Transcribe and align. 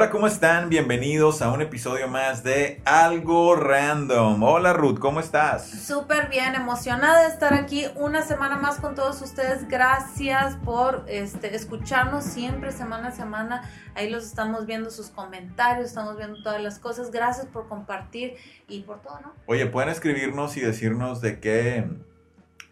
Hola, 0.00 0.08
¿cómo 0.08 0.28
están? 0.28 0.70
Bienvenidos 0.70 1.42
a 1.42 1.52
un 1.52 1.60
episodio 1.60 2.08
más 2.08 2.42
de 2.42 2.80
Algo 2.86 3.54
Random. 3.54 4.42
Hola 4.42 4.72
Ruth, 4.72 4.98
¿cómo 4.98 5.20
estás? 5.20 5.68
Súper 5.68 6.30
bien, 6.30 6.54
emocionada 6.54 7.24
de 7.24 7.28
estar 7.28 7.52
aquí 7.52 7.84
una 7.96 8.22
semana 8.22 8.56
más 8.56 8.78
con 8.78 8.94
todos 8.94 9.20
ustedes. 9.20 9.68
Gracias 9.68 10.56
por 10.64 11.04
este, 11.06 11.54
escucharnos 11.54 12.24
siempre, 12.24 12.72
semana 12.72 13.08
a 13.08 13.12
semana. 13.12 13.70
Ahí 13.94 14.08
los 14.08 14.24
estamos 14.24 14.64
viendo 14.64 14.90
sus 14.90 15.08
comentarios, 15.10 15.88
estamos 15.88 16.16
viendo 16.16 16.42
todas 16.42 16.62
las 16.62 16.78
cosas. 16.78 17.10
Gracias 17.10 17.44
por 17.44 17.68
compartir 17.68 18.36
y 18.68 18.80
por 18.80 19.02
todo, 19.02 19.20
¿no? 19.20 19.34
Oye, 19.44 19.66
pueden 19.66 19.90
escribirnos 19.90 20.56
y 20.56 20.60
decirnos 20.62 21.20
de 21.20 21.40
qué 21.40 21.84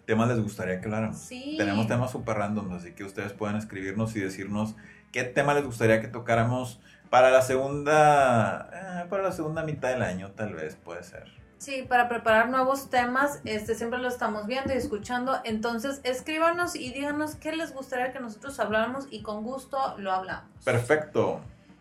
temas 0.08 0.26
les 0.26 0.40
gustaría 0.40 0.80
que 0.80 0.86
habláramos. 0.86 1.18
Sí. 1.18 1.56
Tenemos 1.58 1.86
temas 1.86 2.10
súper 2.10 2.38
random, 2.38 2.72
así 2.72 2.92
que 2.92 3.04
ustedes 3.04 3.34
pueden 3.34 3.56
escribirnos 3.56 4.16
y 4.16 4.20
decirnos 4.20 4.74
qué 5.12 5.22
tema 5.22 5.52
les 5.52 5.66
gustaría 5.66 6.00
que 6.00 6.08
tocáramos 6.08 6.80
para 7.10 7.30
la 7.30 7.42
segunda, 7.42 8.70
eh, 8.72 9.06
para 9.10 9.22
la 9.22 9.32
segunda 9.32 9.64
mitad 9.64 9.90
del 9.90 10.00
año, 10.00 10.30
tal 10.30 10.54
vez, 10.54 10.76
puede 10.76 11.04
ser. 11.04 11.24
Sí, 11.58 11.84
para 11.86 12.08
preparar 12.08 12.48
nuevos 12.48 12.88
temas, 12.88 13.40
este 13.44 13.74
siempre 13.74 13.98
lo 13.98 14.08
estamos 14.08 14.46
viendo 14.46 14.72
y 14.72 14.78
escuchando. 14.78 15.38
Entonces, 15.44 16.00
escríbanos 16.04 16.74
y 16.74 16.90
díganos 16.90 17.34
qué 17.34 17.54
les 17.54 17.74
gustaría 17.74 18.10
que 18.10 18.18
nosotros 18.18 18.58
habláramos 18.60 19.08
y 19.10 19.20
con 19.20 19.44
gusto 19.44 19.94
lo 19.98 20.12
hablamos. 20.12 20.48
Perfecto. 20.64 21.40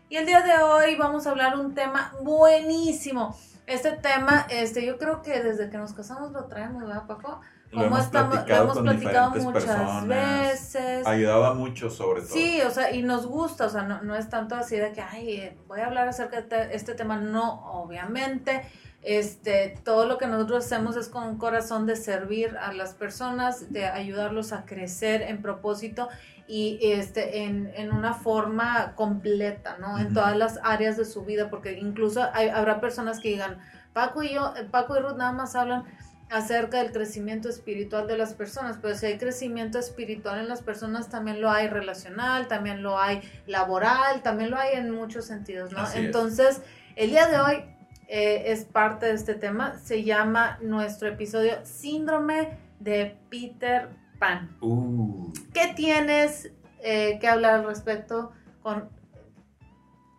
Y 0.09 0.17
el 0.17 0.25
día 0.25 0.41
de 0.41 0.61
hoy 0.61 0.95
vamos 0.95 1.27
a 1.27 1.29
hablar 1.29 1.57
un 1.57 1.73
tema 1.73 2.13
buenísimo. 2.23 3.37
Este 3.67 3.91
tema, 3.91 4.47
este, 4.49 4.85
yo 4.85 4.97
creo 4.97 5.21
que 5.21 5.41
desde 5.41 5.69
que 5.69 5.77
nos 5.77 5.93
casamos 5.93 6.33
lo 6.33 6.45
traemos, 6.45 6.83
¿verdad, 6.83 7.05
Paco? 7.07 7.39
Lo 7.71 7.83
hemos 7.83 8.05
platicado 8.07 8.63
hemos 8.63 8.73
con 8.75 8.83
platicado 8.85 9.31
diferentes 9.31 9.43
muchas 9.43 9.63
personas. 9.65 10.07
veces. 10.07 11.05
Ayudaba 11.07 11.53
mucho 11.53 11.89
sobre 11.89 12.21
todo. 12.21 12.31
Sí, 12.33 12.61
o 12.61 12.69
sea, 12.71 12.91
y 12.93 13.03
nos 13.03 13.25
gusta, 13.27 13.65
o 13.65 13.69
sea, 13.69 13.83
no, 13.83 14.01
no 14.03 14.15
es 14.15 14.29
tanto 14.29 14.55
así 14.55 14.77
de 14.77 14.93
que, 14.93 15.01
ay, 15.01 15.29
eh, 15.31 15.57
voy 15.67 15.81
a 15.81 15.87
hablar 15.87 16.07
acerca 16.07 16.37
de 16.37 16.43
te- 16.43 16.75
este 16.75 16.93
tema, 16.95 17.17
no, 17.17 17.69
obviamente, 17.71 18.63
este, 19.03 19.77
todo 19.83 20.05
lo 20.05 20.17
que 20.17 20.27
nosotros 20.27 20.65
hacemos 20.65 20.95
es 20.97 21.07
con 21.09 21.23
un 21.23 21.37
corazón 21.37 21.85
de 21.85 21.95
servir 21.95 22.57
a 22.57 22.73
las 22.73 22.93
personas, 22.93 23.71
de 23.71 23.85
ayudarlos 23.85 24.53
a 24.53 24.65
crecer 24.65 25.21
en 25.21 25.41
propósito 25.41 26.09
y 26.47 26.79
este, 26.81 27.43
en, 27.43 27.71
en 27.75 27.91
una 27.91 28.13
forma 28.13 28.93
completa, 28.95 29.77
¿no? 29.79 29.99
En 29.99 30.13
todas 30.13 30.35
las 30.37 30.59
áreas 30.63 30.95
de 30.97 31.05
su 31.05 31.23
vida, 31.25 31.49
porque 31.49 31.73
incluso 31.77 32.25
hay- 32.33 32.49
habrá 32.49 32.79
personas 32.79 33.19
que 33.19 33.29
digan, 33.29 33.59
Paco 33.93 34.23
y 34.23 34.33
yo, 34.33 34.53
eh, 34.55 34.63
Paco 34.69 34.95
y 34.97 34.99
Ruth 35.01 35.17
nada 35.17 35.31
más 35.33 35.55
hablan 35.55 35.83
acerca 36.29 36.83
del 36.83 36.91
crecimiento 36.91 37.49
espiritual 37.49 38.07
de 38.07 38.17
las 38.17 38.33
personas, 38.33 38.77
pero 38.81 38.95
si 38.95 39.05
hay 39.05 39.17
crecimiento 39.17 39.79
espiritual 39.79 40.39
en 40.39 40.49
las 40.49 40.61
personas, 40.61 41.09
también 41.09 41.41
lo 41.41 41.49
hay 41.49 41.67
relacional, 41.67 42.47
también 42.47 42.83
lo 42.83 42.99
hay 42.99 43.21
laboral, 43.45 44.21
también 44.23 44.51
lo 44.51 44.57
hay 44.57 44.75
en 44.75 44.91
muchos 44.91 45.25
sentidos, 45.25 45.71
¿no? 45.71 45.79
Así 45.79 45.99
es. 45.99 46.05
Entonces, 46.05 46.61
el 46.95 47.11
día 47.11 47.27
de 47.27 47.39
hoy 47.39 47.63
eh, 48.07 48.51
es 48.51 48.65
parte 48.65 49.05
de 49.05 49.13
este 49.13 49.35
tema, 49.35 49.77
se 49.79 50.03
llama 50.03 50.57
nuestro 50.61 51.07
episodio 51.07 51.53
Síndrome 51.63 52.57
de 52.79 53.15
Peter 53.29 53.89
Pan. 54.19 54.55
Uh, 54.61 55.31
¿Qué 55.53 55.73
tienes 55.75 56.51
eh, 56.79 57.17
que 57.19 57.27
hablar 57.27 57.55
al 57.55 57.65
respecto 57.65 58.31
con... 58.61 58.96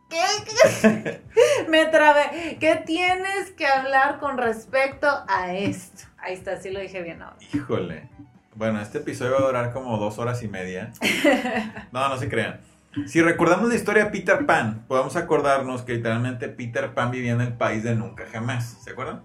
¿Qué? 0.09 1.21
Me 1.69 1.87
trabé. 1.87 2.57
¿Qué 2.59 2.83
tienes 2.87 3.51
que 3.57 3.67
hablar 3.67 4.19
con 4.19 4.39
respecto 4.39 5.07
a 5.29 5.53
esto? 5.55 6.07
Ahí 6.19 6.35
está, 6.35 6.61
sí 6.61 6.71
lo 6.71 6.81
dije 6.81 7.03
bien 7.03 7.23
ahora. 7.23 7.37
híjole. 7.53 8.09
Bueno, 8.55 8.81
este 8.81 8.99
episodio 8.99 9.33
va 9.33 9.39
a 9.39 9.47
durar 9.47 9.73
como 9.73 9.97
dos 9.99 10.19
horas 10.19 10.43
y 10.43 10.49
media. 10.49 10.93
No, 11.93 12.09
no 12.09 12.17
se 12.19 12.29
crean. 12.29 12.61
Si 13.07 13.21
recordamos 13.23 13.69
la 13.69 13.75
historia 13.77 14.05
de 14.07 14.11
Peter 14.11 14.45
Pan, 14.47 14.85
podemos 14.89 15.15
acordarnos 15.15 15.83
que 15.83 15.93
literalmente 15.95 16.49
Peter 16.49 16.95
Pan 16.95 17.11
vivía 17.11 17.33
en 17.33 17.41
el 17.41 17.53
país 17.53 17.85
de 17.85 17.95
nunca 17.95 18.25
jamás. 18.33 18.79
¿Se 18.83 18.91
acuerdan? 18.91 19.23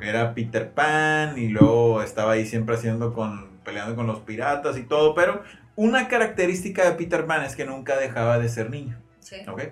Era 0.00 0.34
Peter 0.34 0.70
Pan 0.70 1.36
y 1.36 1.48
luego 1.48 2.02
estaba 2.02 2.32
ahí 2.32 2.46
siempre 2.46 2.76
haciendo 2.76 3.12
con, 3.14 3.58
peleando 3.64 3.96
con 3.96 4.06
los 4.06 4.20
piratas 4.20 4.76
y 4.78 4.82
todo, 4.84 5.14
pero 5.14 5.42
una 5.74 6.06
característica 6.08 6.84
de 6.84 6.92
Peter 6.92 7.26
Pan 7.26 7.42
es 7.42 7.56
que 7.56 7.64
nunca 7.64 7.96
dejaba 7.96 8.38
de 8.38 8.48
ser 8.48 8.70
niño, 8.70 8.98
Sí. 9.18 9.36
¿ok? 9.48 9.62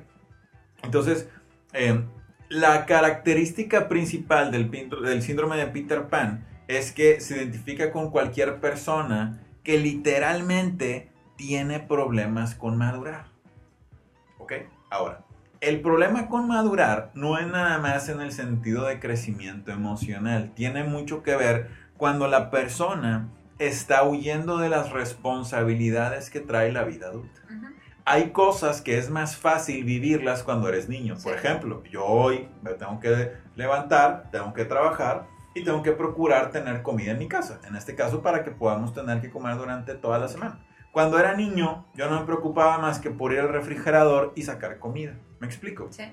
Entonces, 0.85 1.29
eh, 1.73 2.05
la 2.49 2.87
característica 2.87 3.89
principal 3.89 4.51
del, 4.51 4.71
del 4.71 5.23
síndrome 5.23 5.57
de 5.57 5.67
Peter 5.67 6.09
Pan 6.09 6.47
es 6.69 6.93
que 6.93 7.21
se 7.21 7.37
identifica 7.37 7.91
con 7.91 8.11
cualquier 8.11 8.61
persona 8.61 9.41
que 9.63 9.79
literalmente 9.79 11.11
tiene 11.37 11.81
problemas 11.81 12.55
con 12.55 12.77
madurar, 12.77 13.27
¿ok? 14.39 14.53
Ahora, 14.91 15.25
el 15.61 15.81
problema 15.81 16.29
con 16.29 16.47
madurar 16.47 17.11
no 17.15 17.39
es 17.39 17.47
nada 17.47 17.79
más 17.79 18.09
en 18.09 18.21
el 18.21 18.33
sentido 18.33 18.85
de 18.85 19.01
crecimiento 19.01 19.73
emocional, 19.73 20.53
tiene 20.55 20.85
mucho 20.85 21.23
que 21.23 21.35
ver 21.37 21.71
cuando 21.97 22.29
la 22.29 22.51
persona 22.51 23.29
está 23.59 24.05
huyendo 24.05 24.59
de 24.59 24.69
las 24.69 24.91
responsabilidades 24.91 26.31
que 26.31 26.41
trae 26.41 26.73
la 26.73 26.85
vida 26.85 27.07
adulta. 27.07 27.41
Hay 28.07 28.31
cosas 28.31 28.83
que 28.83 28.99
es 28.99 29.09
más 29.09 29.37
fácil 29.37 29.85
vivirlas 29.85 30.43
cuando 30.43 30.69
eres 30.69 30.89
niño. 30.89 31.15
Por 31.15 31.33
Sí. 31.33 31.39
ejemplo, 31.39 31.83
yo 31.85 32.05
hoy 32.05 32.49
me 32.63 32.73
tengo 32.75 33.01
que 33.01 33.33
levantar, 33.57 34.29
tengo 34.31 34.53
que 34.53 34.67
trabajar 34.67 35.27
y 35.55 35.65
tengo 35.65 35.83
que 35.83 35.93
procurar 35.93 36.51
tener 36.51 36.83
comida 36.83 37.13
en 37.13 37.19
mi 37.19 37.29
casa. 37.29 37.61
En 37.67 37.77
este 37.77 37.95
caso, 37.95 38.21
para 38.21 38.45
que 38.45 38.51
podamos 38.51 38.93
tener 38.93 39.23
que 39.23 39.31
comer 39.31 39.57
durante 39.57 39.95
toda 39.95 40.19
la 40.19 40.29
semana. 40.29 40.59
Cuando 40.93 41.19
era 41.19 41.35
niño, 41.35 41.87
yo 41.95 42.11
no 42.11 42.21
me 42.21 42.27
preocupaba 42.27 42.77
más 42.79 42.99
que 42.99 43.11
por 43.11 43.33
ir 43.33 43.41
al 43.41 43.49
refrigerador 43.49 44.33
y 44.37 44.43
sacar 44.43 44.79
comida. 44.79 45.15
¿Me 45.41 45.47
explico? 45.47 45.89
Sí. 45.91 46.05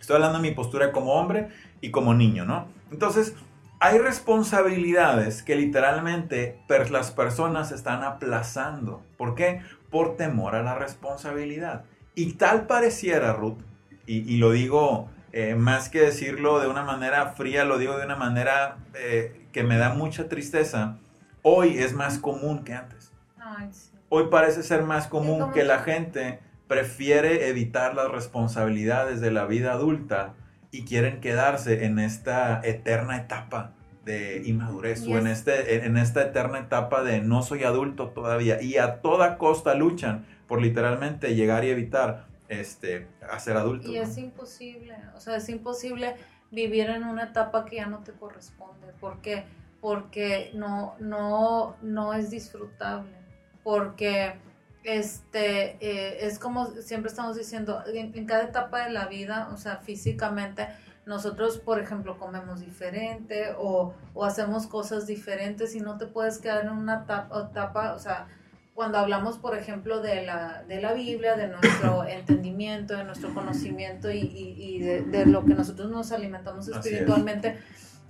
Estoy 0.00 0.16
hablando 0.16 0.38
de 0.38 0.48
mi 0.48 0.54
postura 0.54 0.92
como 0.92 1.14
hombre 1.14 1.48
y 1.80 1.90
como 1.90 2.14
niño, 2.14 2.44
¿no? 2.44 2.68
Entonces, 2.90 3.34
hay 3.82 3.98
responsabilidades 3.98 5.42
que 5.42 5.56
literalmente 5.56 6.56
las 6.90 7.10
personas 7.10 7.72
están 7.72 8.04
aplazando. 8.04 9.02
¿Por 9.16 9.34
qué? 9.34 9.60
Por 9.90 10.16
temor 10.16 10.54
a 10.54 10.62
la 10.62 10.76
responsabilidad. 10.76 11.82
Y 12.14 12.34
tal 12.34 12.68
pareciera, 12.68 13.32
Ruth, 13.32 13.58
y, 14.06 14.18
y 14.18 14.36
lo 14.36 14.52
digo 14.52 15.08
eh, 15.32 15.56
más 15.56 15.88
que 15.88 16.00
decirlo 16.00 16.60
de 16.60 16.68
una 16.68 16.84
manera 16.84 17.30
fría, 17.32 17.64
lo 17.64 17.76
digo 17.76 17.98
de 17.98 18.06
una 18.06 18.14
manera 18.14 18.76
eh, 18.94 19.48
que 19.50 19.64
me 19.64 19.78
da 19.78 19.92
mucha 19.94 20.28
tristeza, 20.28 20.98
hoy 21.42 21.78
es 21.78 21.92
más 21.92 22.18
común 22.18 22.62
que 22.62 22.74
antes. 22.74 23.10
Hoy 24.10 24.28
parece 24.30 24.62
ser 24.62 24.84
más 24.84 25.08
común 25.08 25.50
que 25.50 25.64
la 25.64 25.80
gente 25.80 26.38
prefiere 26.68 27.48
evitar 27.48 27.96
las 27.96 28.12
responsabilidades 28.12 29.20
de 29.20 29.32
la 29.32 29.46
vida 29.46 29.72
adulta 29.72 30.34
y 30.72 30.84
quieren 30.84 31.20
quedarse 31.20 31.84
en 31.84 32.00
esta 32.00 32.60
eterna 32.64 33.18
etapa 33.18 33.74
de 34.04 34.42
inmadurez 34.44 35.06
o 35.06 35.16
en, 35.16 35.28
este, 35.28 35.84
en 35.86 35.96
esta 35.96 36.22
eterna 36.22 36.58
etapa 36.58 37.04
de 37.04 37.20
no 37.20 37.42
soy 37.42 37.62
adulto 37.62 38.08
todavía 38.08 38.60
y 38.60 38.78
a 38.78 39.00
toda 39.00 39.38
costa 39.38 39.74
luchan 39.74 40.26
por 40.48 40.60
literalmente 40.60 41.36
llegar 41.36 41.64
y 41.64 41.70
evitar 41.70 42.26
este, 42.48 43.06
a 43.30 43.38
ser 43.38 43.56
adultos. 43.56 43.90
Y 43.90 43.96
¿no? 43.96 44.02
es 44.02 44.18
imposible, 44.18 44.96
o 45.14 45.20
sea, 45.20 45.36
es 45.36 45.48
imposible 45.48 46.16
vivir 46.50 46.90
en 46.90 47.04
una 47.04 47.24
etapa 47.24 47.64
que 47.64 47.76
ya 47.76 47.86
no 47.86 47.98
te 47.98 48.12
corresponde. 48.12 48.88
¿Por 48.98 49.20
qué? 49.20 49.44
Porque 49.80 50.50
no, 50.54 50.94
no, 50.98 51.76
no 51.82 52.14
es 52.14 52.30
disfrutable. 52.30 53.12
Porque 53.62 54.34
este 54.84 55.76
eh, 55.80 56.26
es 56.26 56.38
como 56.38 56.66
siempre 56.66 57.08
estamos 57.10 57.36
diciendo, 57.36 57.82
en, 57.86 58.16
en 58.16 58.26
cada 58.26 58.44
etapa 58.44 58.84
de 58.84 58.90
la 58.90 59.06
vida, 59.06 59.48
o 59.52 59.56
sea, 59.56 59.76
físicamente, 59.78 60.68
nosotros, 61.06 61.58
por 61.58 61.80
ejemplo, 61.80 62.18
comemos 62.18 62.60
diferente 62.60 63.54
o, 63.58 63.92
o 64.14 64.24
hacemos 64.24 64.66
cosas 64.66 65.06
diferentes 65.06 65.74
y 65.74 65.80
no 65.80 65.98
te 65.98 66.06
puedes 66.06 66.38
quedar 66.38 66.64
en 66.64 66.70
una 66.70 67.02
etapa, 67.02 67.48
etapa 67.50 67.94
o 67.94 67.98
sea, 67.98 68.28
cuando 68.74 68.98
hablamos, 68.98 69.36
por 69.38 69.56
ejemplo, 69.56 70.00
de 70.00 70.24
la, 70.24 70.62
de 70.66 70.80
la 70.80 70.92
Biblia, 70.94 71.36
de 71.36 71.48
nuestro 71.48 72.04
entendimiento, 72.06 72.96
de 72.96 73.04
nuestro 73.04 73.34
conocimiento 73.34 74.10
y, 74.10 74.20
y- 74.20 74.54
y 74.58 74.80
de, 74.80 75.02
de 75.02 75.26
lo 75.26 75.44
que 75.44 75.54
nosotros 75.54 75.90
nos 75.90 76.10
alimentamos 76.12 76.68
es. 76.68 76.76
espiritualmente, 76.76 77.58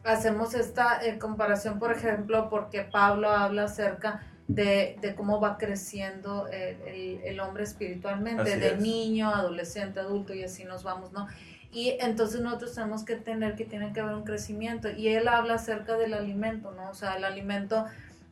hacemos 0.04 0.54
esta 0.54 1.04
eh, 1.04 1.19
comparación, 1.19 1.78
por 1.78 1.92
ejemplo, 1.92 2.48
porque 2.48 2.82
Pablo 2.82 3.30
habla 3.30 3.64
acerca 3.64 4.22
de, 4.48 4.96
de 5.00 5.14
cómo 5.14 5.40
va 5.40 5.56
creciendo 5.56 6.48
el, 6.48 6.76
el, 6.86 7.20
el 7.24 7.40
hombre 7.40 7.64
espiritualmente, 7.64 8.42
Así 8.42 8.60
de 8.60 8.68
es. 8.74 8.80
niño, 8.80 9.28
adolescente, 9.34 10.00
adulto 10.00 10.34
y 10.34 10.42
así 10.42 10.64
nos 10.64 10.82
vamos, 10.82 11.12
¿no? 11.12 11.26
Y 11.72 11.96
entonces 12.00 12.42
nosotros 12.42 12.74
tenemos 12.74 13.02
que 13.02 13.16
tener 13.16 13.54
que 13.54 13.64
tiene 13.64 13.92
que 13.94 14.00
haber 14.00 14.14
un 14.14 14.24
crecimiento. 14.24 14.90
Y 14.90 15.08
él 15.08 15.26
habla 15.26 15.54
acerca 15.54 15.96
del 15.96 16.12
alimento, 16.12 16.70
¿no? 16.72 16.90
O 16.90 16.94
sea, 16.94 17.16
el 17.16 17.24
alimento, 17.24 17.86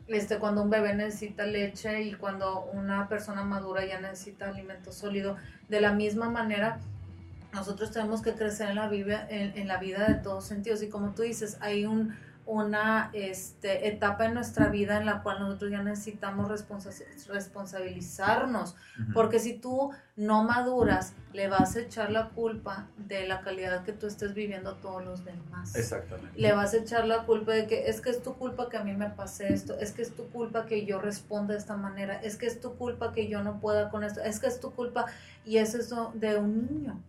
este, 0.08 0.38
cuando 0.38 0.62
un 0.62 0.68
bebé 0.68 0.94
necesita 0.94 1.46
leche 1.46 2.02
y 2.02 2.12
cuando 2.12 2.64
una 2.74 3.08
persona 3.08 3.42
madura 3.42 3.86
ya 3.86 3.98
necesita 3.98 4.48
alimento 4.48 4.92
sólido. 4.92 5.36
De 5.70 5.80
la 5.80 5.92
misma 5.92 6.28
manera, 6.28 6.80
nosotros 7.54 7.92
tenemos 7.92 8.20
que 8.20 8.34
crecer 8.34 8.68
en 8.68 8.76
la 8.76 8.88
vida, 8.88 9.26
en, 9.30 9.56
en 9.56 9.68
la 9.68 9.78
vida 9.78 10.06
de 10.06 10.16
todos 10.16 10.44
sentidos. 10.44 10.82
Y 10.82 10.90
como 10.90 11.14
tú 11.14 11.22
dices, 11.22 11.56
hay 11.62 11.86
un, 11.86 12.14
una 12.50 13.10
este, 13.12 13.86
etapa 13.86 14.26
en 14.26 14.34
nuestra 14.34 14.68
vida 14.70 14.98
en 14.98 15.06
la 15.06 15.22
cual 15.22 15.38
nosotros 15.38 15.70
ya 15.70 15.84
necesitamos 15.84 16.48
responsa 16.48 16.90
responsabilizarnos. 17.28 18.74
Porque 19.14 19.38
si 19.38 19.54
tú 19.54 19.92
no 20.16 20.42
maduras, 20.42 21.14
le 21.32 21.46
vas 21.46 21.76
a 21.76 21.80
echar 21.80 22.10
la 22.10 22.30
culpa 22.30 22.88
de 22.96 23.28
la 23.28 23.42
calidad 23.42 23.84
que 23.84 23.92
tú 23.92 24.08
estés 24.08 24.34
viviendo 24.34 24.70
a 24.70 24.80
todos 24.80 25.04
los 25.04 25.24
demás. 25.24 25.76
Exactamente. 25.76 26.38
Le 26.40 26.52
vas 26.52 26.74
a 26.74 26.78
echar 26.78 27.06
la 27.06 27.24
culpa 27.24 27.52
de 27.52 27.68
que 27.68 27.88
es 27.88 28.00
que 28.00 28.10
es 28.10 28.20
tu 28.20 28.34
culpa 28.34 28.68
que 28.68 28.78
a 28.78 28.82
mí 28.82 28.94
me 28.94 29.10
pase 29.10 29.52
esto, 29.52 29.78
es 29.78 29.92
que 29.92 30.02
es 30.02 30.10
tu 30.16 30.28
culpa 30.30 30.66
que 30.66 30.84
yo 30.84 31.00
responda 31.00 31.54
de 31.54 31.60
esta 31.60 31.76
manera, 31.76 32.20
es 32.20 32.36
que 32.36 32.46
es 32.46 32.60
tu 32.60 32.74
culpa 32.74 33.12
que 33.12 33.28
yo 33.28 33.44
no 33.44 33.60
pueda 33.60 33.90
con 33.90 34.02
esto, 34.02 34.20
es 34.22 34.40
que 34.40 34.48
es 34.48 34.58
tu 34.58 34.72
culpa 34.72 35.06
y 35.44 35.58
eso 35.58 35.78
es 35.78 35.90
de 36.14 36.36
un 36.36 36.66
niño. 36.66 37.00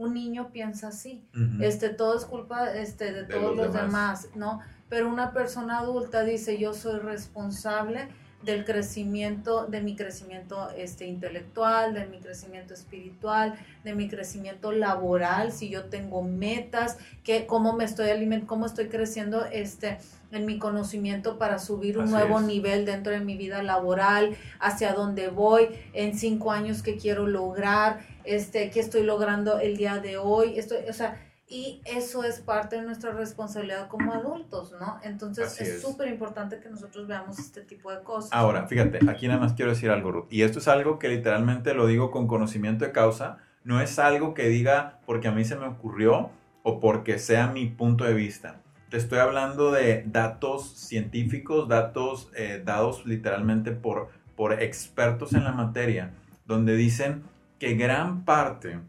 Un 0.00 0.14
niño 0.14 0.48
piensa 0.50 0.88
así. 0.88 1.22
Este, 1.60 1.90
todo 1.90 2.16
es 2.16 2.24
culpa 2.24 2.72
este, 2.72 3.12
de, 3.12 3.24
De 3.24 3.34
todos 3.34 3.54
los 3.54 3.66
los 3.66 3.74
demás. 3.74 4.22
demás, 4.22 4.28
¿no? 4.34 4.60
Pero 4.88 5.08
una 5.08 5.32
persona 5.32 5.80
adulta 5.80 6.22
dice, 6.24 6.58
yo 6.58 6.72
soy 6.72 6.98
responsable 7.00 8.08
del 8.42 8.64
crecimiento, 8.64 9.66
de 9.66 9.82
mi 9.82 9.94
crecimiento 9.94 10.70
este, 10.70 11.06
intelectual, 11.06 11.92
de 11.92 12.06
mi 12.06 12.20
crecimiento 12.20 12.72
espiritual, 12.72 13.54
de 13.84 13.94
mi 13.94 14.08
crecimiento 14.08 14.72
laboral, 14.72 15.52
si 15.52 15.68
yo 15.68 15.84
tengo 15.90 16.22
metas, 16.22 16.96
que, 17.22 17.44
cómo 17.46 17.74
me 17.74 17.84
estoy 17.84 18.08
alimentando, 18.08 18.48
cómo 18.48 18.64
estoy 18.64 18.88
creciendo 18.88 19.44
este, 19.44 19.98
en 20.32 20.46
mi 20.46 20.58
conocimiento 20.58 21.36
para 21.38 21.58
subir 21.58 21.98
un 21.98 22.04
Así 22.04 22.12
nuevo 22.14 22.40
es. 22.40 22.46
nivel 22.46 22.86
dentro 22.86 23.12
de 23.12 23.20
mi 23.20 23.36
vida 23.36 23.62
laboral, 23.62 24.34
hacia 24.58 24.94
dónde 24.94 25.28
voy, 25.28 25.68
en 25.92 26.16
cinco 26.16 26.50
años 26.50 26.82
que 26.82 26.96
quiero 26.96 27.26
lograr, 27.26 28.00
este, 28.24 28.70
qué 28.70 28.80
estoy 28.80 29.02
logrando 29.02 29.58
el 29.58 29.76
día 29.76 29.98
de 29.98 30.16
hoy, 30.16 30.58
estoy, 30.58 30.78
o 30.88 30.92
sea, 30.92 31.20
y 31.50 31.80
eso 31.84 32.22
es 32.22 32.38
parte 32.38 32.76
de 32.76 32.82
nuestra 32.82 33.10
responsabilidad 33.10 33.88
como 33.88 34.14
adultos, 34.14 34.72
¿no? 34.78 35.00
Entonces 35.02 35.46
Así 35.46 35.64
es 35.64 35.82
súper 35.82 36.06
importante 36.06 36.60
que 36.60 36.68
nosotros 36.68 37.08
veamos 37.08 37.40
este 37.40 37.62
tipo 37.62 37.90
de 37.90 38.04
cosas. 38.04 38.30
Ahora, 38.32 38.68
fíjate, 38.68 39.00
aquí 39.10 39.26
nada 39.26 39.40
más 39.40 39.54
quiero 39.54 39.72
decir 39.72 39.90
algo, 39.90 40.12
Ruth. 40.12 40.26
Y 40.30 40.42
esto 40.42 40.60
es 40.60 40.68
algo 40.68 41.00
que 41.00 41.08
literalmente 41.08 41.74
lo 41.74 41.88
digo 41.88 42.12
con 42.12 42.28
conocimiento 42.28 42.84
de 42.84 42.92
causa. 42.92 43.38
No 43.64 43.80
es 43.80 43.98
algo 43.98 44.32
que 44.32 44.48
diga 44.48 45.00
porque 45.06 45.26
a 45.26 45.32
mí 45.32 45.44
se 45.44 45.56
me 45.56 45.66
ocurrió 45.66 46.30
o 46.62 46.78
porque 46.78 47.18
sea 47.18 47.48
mi 47.48 47.66
punto 47.66 48.04
de 48.04 48.14
vista. 48.14 48.60
Te 48.88 48.96
estoy 48.96 49.18
hablando 49.18 49.72
de 49.72 50.04
datos 50.06 50.70
científicos, 50.76 51.68
datos 51.68 52.30
eh, 52.36 52.62
dados 52.64 53.06
literalmente 53.06 53.72
por, 53.72 54.10
por 54.36 54.62
expertos 54.62 55.32
en 55.32 55.42
la 55.42 55.52
materia, 55.52 56.12
donde 56.46 56.76
dicen 56.76 57.24
que 57.60 57.74
gran 57.74 58.24
parte 58.24 58.80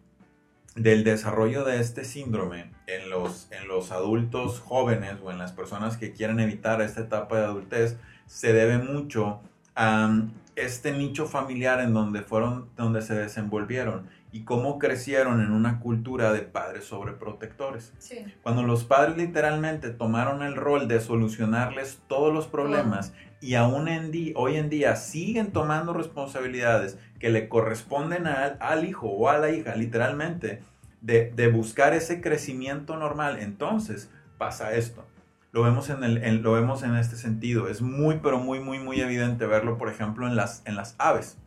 del 0.75 1.03
desarrollo 1.03 1.65
de 1.65 1.81
este 1.81 2.05
síndrome 2.05 2.71
en 2.87 3.09
los, 3.09 3.51
en 3.51 3.67
los 3.67 3.91
adultos 3.91 4.61
jóvenes 4.61 5.17
o 5.21 5.29
en 5.29 5.37
las 5.37 5.51
personas 5.51 5.97
que 5.97 6.13
quieren 6.13 6.39
evitar 6.39 6.81
esta 6.81 7.01
etapa 7.01 7.37
de 7.37 7.45
adultez 7.45 7.97
se 8.25 8.53
debe 8.53 8.77
mucho 8.77 9.41
a 9.75 10.09
este 10.55 10.91
nicho 10.91 11.27
familiar 11.27 11.79
en 11.79 11.93
donde 11.93 12.21
fueron, 12.21 12.69
donde 12.75 13.01
se 13.01 13.15
desenvolvieron 13.15 14.09
y 14.31 14.43
cómo 14.43 14.79
crecieron 14.79 15.41
en 15.41 15.51
una 15.51 15.79
cultura 15.79 16.31
de 16.31 16.41
padres 16.41 16.85
sobreprotectores. 16.85 17.93
Sí, 17.97 18.25
Cuando 18.43 18.63
los 18.63 18.83
padres 18.85 19.17
literalmente 19.17 19.89
tomaron 19.89 20.41
el 20.41 20.55
rol 20.55 20.87
de 20.87 21.01
solucionarles 21.01 22.01
todos 22.07 22.33
los 22.33 22.47
problemas 22.47 23.13
y 23.41 23.55
aún 23.55 23.87
en 23.87 24.11
hoy 24.35 24.55
en 24.55 24.69
día 24.69 24.95
siguen 24.95 25.51
tomando 25.51 25.93
responsabilidades 25.93 26.97
que 27.19 27.29
le 27.29 27.49
corresponden 27.49 28.27
al, 28.27 28.57
al 28.61 28.85
hijo 28.85 29.07
o 29.07 29.29
a 29.29 29.37
la 29.37 29.49
hija, 29.49 29.75
literalmente, 29.75 30.61
de, 31.01 31.31
de 31.35 31.47
buscar 31.47 31.93
ese 31.93 32.21
crecimiento 32.21 32.95
normal, 32.97 33.39
entonces 33.39 34.09
pasa 34.37 34.73
esto. 34.75 35.05
Lo 35.51 35.63
vemos 35.63 35.89
en, 35.89 36.03
el, 36.03 36.23
en- 36.23 36.43
lo 36.43 36.53
vemos 36.53 36.83
en 36.83 36.95
este 36.95 37.15
sentido. 37.17 37.67
Es 37.67 37.81
muy, 37.81 38.19
pero 38.23 38.39
muy, 38.39 38.59
muy, 38.59 38.79
muy 38.79 39.01
evidente 39.01 39.45
verlo, 39.45 39.77
por 39.77 39.89
ejemplo, 39.89 40.27
en 40.27 40.35
las, 40.35 40.61
en 40.65 40.75
las 40.75 40.95
aves. 40.97 41.37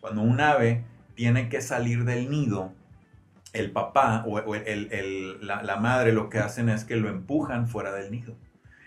Cuando 0.00 0.20
un 0.20 0.40
ave 0.40 0.84
tiene 1.14 1.48
que 1.48 1.60
salir 1.62 2.04
del 2.04 2.30
nido, 2.30 2.72
el 3.54 3.70
papá 3.70 4.24
o, 4.26 4.38
o 4.38 4.54
el- 4.54 4.92
el- 4.92 5.46
la, 5.46 5.62
la 5.62 5.76
madre 5.76 6.12
lo 6.12 6.28
que 6.28 6.38
hacen 6.40 6.68
es 6.68 6.84
que 6.84 6.96
lo 6.96 7.08
empujan 7.08 7.66
fuera 7.68 7.92
del 7.92 8.10
nido. 8.10 8.34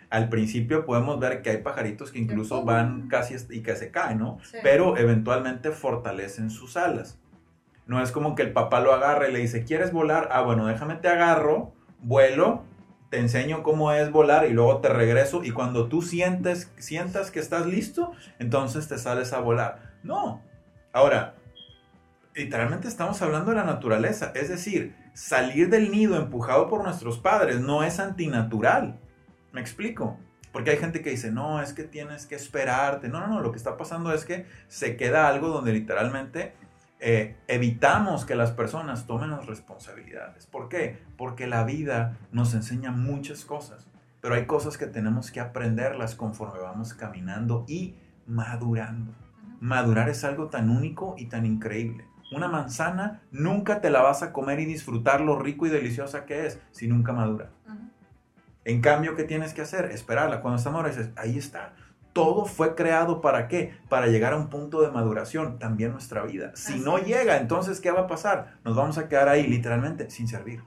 Al 0.10 0.30
principio 0.30 0.86
podemos 0.86 1.20
ver 1.20 1.42
que 1.42 1.50
hay 1.50 1.58
pajaritos 1.58 2.12
que 2.12 2.20
incluso 2.20 2.64
van 2.64 3.08
casi 3.10 3.36
y 3.50 3.62
que 3.62 3.76
se 3.76 3.92
caen, 3.92 4.20
¿no? 4.20 4.38
sí. 4.44 4.58
Pero 4.64 4.96
eventualmente 4.98 5.72
fortalecen 5.72 6.50
sus 6.50 6.78
alas. 6.78 7.18
No 7.88 8.02
es 8.02 8.12
como 8.12 8.36
que 8.36 8.44
el 8.44 8.54
papá 8.54 8.80
lo 8.80 8.94
agarre 8.94 9.30
y 9.30 9.34
le 9.34 9.40
dice, 9.40 9.64
¿quieres 9.66 9.92
volar? 9.92 10.30
Ah, 10.32 10.42
bueno, 10.42 10.66
déjame 10.66 10.96
te 10.96 11.08
agarro, 11.10 11.74
vuelo, 12.02 12.64
te 13.10 13.20
enseño 13.20 13.64
cómo 13.64 13.92
es 13.92 14.12
volar 14.12 14.46
y 14.48 14.54
luego 14.54 14.80
te 14.80 14.90
regreso 14.90 15.44
y 15.44 15.52
cuando 15.52 15.88
tú 15.88 16.02
sientes, 16.02 16.72
sientas 16.78 17.32
que 17.32 17.40
estás 17.40 17.66
listo, 17.66 18.12
entonces 18.40 18.88
te 18.88 18.98
sales 18.98 19.34
a 19.34 19.40
volar. 19.40 19.94
No. 20.04 20.42
Ahora, 20.92 21.36
literalmente 22.36 22.88
estamos 22.88 23.22
hablando 23.22 23.52
de 23.52 23.58
la 23.58 23.64
naturaleza, 23.64 24.32
es 24.36 24.50
decir, 24.50 24.96
salir 25.14 25.70
del 25.70 25.92
nido 25.92 26.18
empujado 26.18 26.70
por 26.70 26.84
nuestros 26.84 27.18
padres 27.18 27.60
no 27.60 27.84
es 27.84 28.00
antinatural. 28.00 29.00
¿Me 29.52 29.62
explico? 29.62 30.20
Porque 30.52 30.72
hay 30.72 30.78
gente 30.78 31.02
que 31.02 31.10
dice, 31.10 31.32
no, 31.32 31.62
es 31.62 31.74
que 31.74 31.84
tienes 31.84 32.26
que 32.26 32.36
esperarte. 32.36 33.10
No, 33.10 33.20
no, 33.22 33.28
no, 33.28 33.42
lo 33.42 33.52
que 33.52 33.58
está 33.58 33.78
pasando 33.78 34.14
es 34.14 34.26
que 34.26 34.46
se 34.68 34.98
queda 34.98 35.28
algo 35.28 35.50
donde 35.50 35.74
literalmente 35.74 36.54
eh, 37.00 37.36
evitamos 37.48 38.26
que 38.26 38.36
las 38.36 38.52
personas 38.52 39.06
tomen 39.06 39.32
las 39.32 39.46
responsabilidades. 39.46 40.48
¿Por 40.48 40.68
qué? 40.70 41.00
Porque 41.18 41.48
la 41.48 41.64
vida 41.64 42.18
nos 42.32 42.54
enseña 42.54 42.92
muchas 42.92 43.46
cosas, 43.46 43.88
pero 44.22 44.36
hay 44.36 44.46
cosas 44.46 44.78
que 44.78 44.88
tenemos 44.88 45.32
que 45.32 45.40
aprenderlas 45.40 46.16
conforme 46.16 46.60
vamos 46.60 46.94
caminando 46.94 47.66
y 47.68 47.96
madurando. 48.26 49.14
Madurar 49.60 50.10
es 50.10 50.24
algo 50.24 50.48
tan 50.48 50.70
único 50.70 51.16
y 51.18 51.28
tan 51.28 51.46
increíble. 51.46 52.06
Una 52.32 52.48
manzana 52.48 53.22
nunca 53.32 53.80
te 53.80 53.90
la 53.90 54.02
vas 54.02 54.22
a 54.22 54.34
comer 54.34 54.60
y 54.60 54.66
disfrutar 54.66 55.22
lo 55.22 55.40
rico 55.40 55.66
y 55.66 55.70
deliciosa 55.70 56.26
que 56.26 56.46
es 56.46 56.60
si 56.72 56.88
nunca 56.88 57.14
madura. 57.14 57.52
En 58.66 58.82
cambio, 58.82 59.16
¿qué 59.16 59.24
tienes 59.24 59.54
que 59.54 59.62
hacer? 59.62 59.86
Esperarla. 59.92 60.42
Cuando 60.42 60.58
está 60.58 60.72
madura, 60.72 60.90
dices, 60.90 61.12
ahí 61.16 61.38
está. 61.38 61.74
Todo 62.18 62.46
fue 62.46 62.76
creado 62.76 63.22
para 63.22 63.48
qué? 63.48 63.78
Para 63.90 64.08
llegar 64.08 64.34
a 64.34 64.38
un 64.38 64.50
punto 64.50 64.82
de 64.82 64.92
maduración, 64.92 65.60
también 65.60 65.92
nuestra 65.92 66.24
vida. 66.24 66.52
Si 66.56 66.74
Así 66.74 66.82
no 66.82 66.98
es. 66.98 67.06
llega, 67.06 67.38
entonces, 67.38 67.80
¿qué 67.80 67.92
va 67.92 68.02
a 68.02 68.08
pasar? 68.08 68.58
Nos 68.64 68.76
vamos 68.76 68.98
a 68.98 69.08
quedar 69.08 69.30
ahí, 69.30 69.48
literalmente, 69.48 70.10
sin 70.10 70.28
servir. 70.28 70.62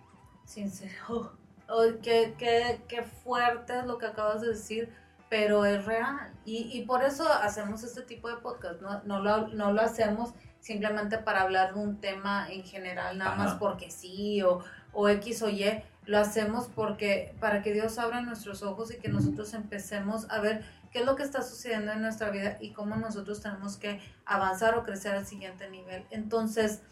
Sincero. 0.44 1.32
Oh, 1.68 1.84
qué, 2.02 2.34
qué, 2.36 2.80
qué 2.88 3.02
fuerte 3.02 3.78
es 3.78 3.86
lo 3.86 3.96
que 3.98 4.06
acabas 4.06 4.40
de 4.40 4.48
decir, 4.48 4.92
pero 5.28 5.64
es 5.64 5.84
real. 5.84 6.32
Y, 6.44 6.68
y 6.76 6.84
por 6.84 7.04
eso 7.04 7.28
hacemos 7.32 7.84
este 7.84 8.02
tipo 8.02 8.28
de 8.28 8.36
podcast. 8.38 8.80
No, 8.80 9.00
no, 9.04 9.20
lo, 9.20 9.48
no 9.48 9.72
lo 9.72 9.80
hacemos 9.80 10.34
simplemente 10.58 11.18
para 11.18 11.42
hablar 11.42 11.74
de 11.74 11.80
un 11.80 12.00
tema 12.00 12.50
en 12.50 12.64
general, 12.64 13.16
nada 13.18 13.34
Ajá. 13.34 13.44
más 13.44 13.54
porque 13.54 13.90
sí 13.90 14.42
o, 14.42 14.58
o 14.92 15.08
X 15.08 15.42
o 15.42 15.48
Y. 15.48 15.82
Lo 16.06 16.18
hacemos 16.18 16.66
porque 16.66 17.36
para 17.38 17.62
que 17.62 17.72
Dios 17.72 17.98
abra 17.98 18.20
nuestros 18.20 18.64
ojos 18.64 18.92
y 18.92 18.96
que 18.98 19.08
nosotros 19.08 19.54
empecemos 19.54 20.28
a 20.28 20.40
ver 20.40 20.64
qué 20.90 21.00
es 21.00 21.06
lo 21.06 21.16
que 21.16 21.22
está 21.22 21.42
sucediendo 21.42 21.92
en 21.92 22.02
nuestra 22.02 22.30
vida 22.30 22.58
y 22.60 22.72
cómo 22.72 22.96
nosotros 22.96 23.40
tenemos 23.40 23.76
que 23.76 24.00
avanzar 24.24 24.76
o 24.76 24.84
crecer 24.84 25.14
al 25.14 25.26
siguiente 25.26 25.68
nivel. 25.70 26.06
Entonces, 26.10 26.82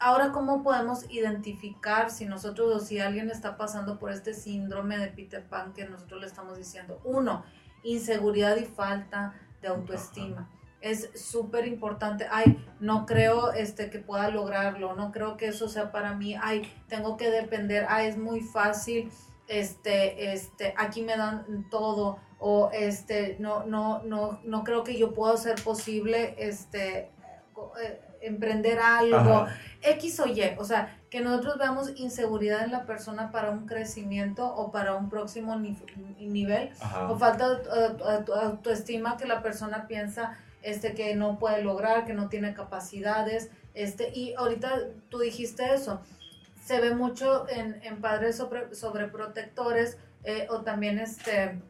Ahora, 0.00 0.30
¿cómo 0.30 0.62
podemos 0.62 1.10
identificar 1.10 2.10
si 2.10 2.24
nosotros 2.24 2.72
o 2.72 2.78
si 2.78 3.00
alguien 3.00 3.30
está 3.30 3.56
pasando 3.56 3.98
por 3.98 4.12
este 4.12 4.32
síndrome 4.32 4.96
de 4.96 5.08
Peter 5.08 5.44
Pan 5.44 5.72
que 5.72 5.86
nosotros 5.86 6.20
le 6.20 6.28
estamos 6.28 6.56
diciendo? 6.56 7.00
Uno, 7.02 7.44
inseguridad 7.82 8.56
y 8.56 8.64
falta 8.64 9.34
de 9.60 9.68
autoestima. 9.68 10.48
Es 10.80 11.10
súper 11.16 11.66
importante. 11.66 12.28
Ay, 12.30 12.64
no 12.78 13.06
creo 13.06 13.52
este, 13.52 13.90
que 13.90 13.98
pueda 13.98 14.30
lograrlo, 14.30 14.94
no 14.94 15.10
creo 15.10 15.36
que 15.36 15.48
eso 15.48 15.68
sea 15.68 15.90
para 15.90 16.14
mí. 16.14 16.36
Ay, 16.40 16.72
tengo 16.86 17.16
que 17.16 17.30
depender. 17.30 17.84
Ay, 17.88 18.06
es 18.06 18.16
muy 18.16 18.40
fácil. 18.40 19.10
Este, 19.48 20.32
este, 20.32 20.74
aquí 20.76 21.02
me 21.02 21.16
dan 21.16 21.68
todo. 21.70 22.20
O 22.38 22.70
este, 22.72 23.36
no, 23.40 23.64
no, 23.64 24.02
no, 24.04 24.40
no 24.44 24.64
creo 24.64 24.84
que 24.84 24.96
yo 24.96 25.12
pueda 25.12 25.36
ser 25.36 25.62
posible, 25.62 26.34
este, 26.38 27.10
eh, 27.82 28.00
emprender 28.20 28.78
algo. 28.78 29.16
Ajá. 29.16 29.56
X 29.82 30.18
o 30.20 30.26
Y, 30.26 30.42
o 30.58 30.64
sea, 30.64 30.96
que 31.08 31.20
nosotros 31.20 31.56
veamos 31.58 31.92
inseguridad 31.96 32.64
en 32.64 32.72
la 32.72 32.84
persona 32.84 33.30
para 33.30 33.50
un 33.50 33.66
crecimiento 33.66 34.46
o 34.54 34.70
para 34.72 34.94
un 34.96 35.08
próximo 35.08 35.56
ni- 35.56 35.76
nivel, 36.18 36.70
Ajá. 36.80 37.10
o 37.10 37.16
falta 37.18 37.48
de 37.48 37.54
auto- 37.84 38.04
auto- 38.08 38.34
autoestima 38.34 39.16
que 39.16 39.26
la 39.26 39.40
persona 39.42 39.86
piensa 39.86 40.36
este, 40.62 40.94
que 40.94 41.14
no 41.14 41.38
puede 41.38 41.62
lograr, 41.62 42.04
que 42.04 42.12
no 42.14 42.28
tiene 42.28 42.52
capacidades, 42.54 43.50
este, 43.74 44.10
y 44.12 44.34
ahorita 44.34 44.80
tú 45.08 45.20
dijiste 45.20 45.72
eso, 45.72 46.00
se 46.64 46.80
ve 46.80 46.94
mucho 46.96 47.48
en, 47.48 47.80
en 47.84 48.00
padres 48.00 48.36
sobre, 48.36 48.74
sobreprotectores 48.74 49.96
eh, 50.24 50.48
o 50.50 50.62
también 50.62 50.98
este, 50.98 51.60